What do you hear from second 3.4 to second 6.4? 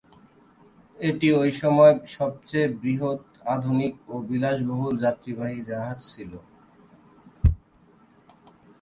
আধুনিক ও বিলাসবহুল যাত্রীবাহী জাহাজ ছিল।